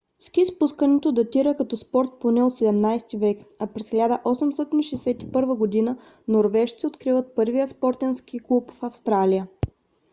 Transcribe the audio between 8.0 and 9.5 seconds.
ски клуб в австралия